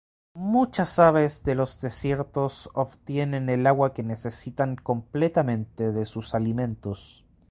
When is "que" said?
3.93-4.01